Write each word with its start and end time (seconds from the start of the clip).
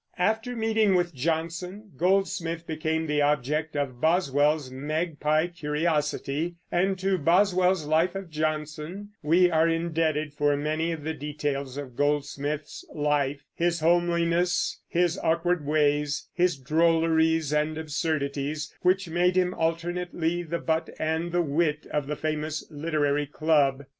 After 0.17 0.55
meeting 0.55 0.95
with 0.95 1.13
Johnson, 1.13 1.91
Goldsmith 1.95 2.65
became 2.65 3.05
the 3.05 3.21
object 3.21 3.75
of 3.75 4.01
Boswell's 4.01 4.71
magpie 4.71 5.45
curiosity; 5.45 6.55
and 6.71 6.97
to 6.97 7.19
Boswell's 7.19 7.85
Life 7.85 8.15
of 8.15 8.31
Johnson 8.31 9.09
we 9.21 9.51
are 9.51 9.69
indebted 9.69 10.33
for 10.33 10.57
many 10.57 10.91
of 10.91 11.03
the 11.03 11.13
details 11.13 11.77
of 11.77 11.95
Goldsmith's 11.95 12.83
life, 12.91 13.43
his 13.53 13.79
homeliness, 13.81 14.81
his 14.87 15.19
awkward 15.19 15.67
ways, 15.67 16.27
his 16.33 16.57
drolleries 16.57 17.53
and 17.53 17.77
absurdities, 17.77 18.73
which 18.81 19.07
made 19.07 19.35
him 19.35 19.53
alternately 19.53 20.41
the 20.41 20.57
butt 20.57 20.89
and 20.97 21.31
the 21.31 21.43
wit 21.43 21.85
of 21.93 22.07
the 22.07 22.15
famous 22.15 22.65
Literary 22.71 23.27
Club. 23.27 23.83